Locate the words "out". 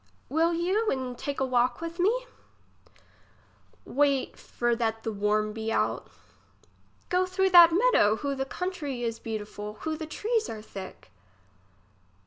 5.71-6.09